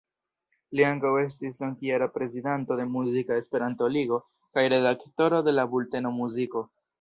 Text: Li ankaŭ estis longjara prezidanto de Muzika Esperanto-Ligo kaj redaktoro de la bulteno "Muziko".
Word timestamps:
Li 0.77 0.85
ankaŭ 0.91 1.09
estis 1.23 1.59
longjara 1.63 2.07
prezidanto 2.15 2.77
de 2.79 2.87
Muzika 2.95 3.37
Esperanto-Ligo 3.43 4.19
kaj 4.57 4.65
redaktoro 4.75 5.43
de 5.51 5.55
la 5.61 5.69
bulteno 5.77 6.15
"Muziko". 6.19 6.67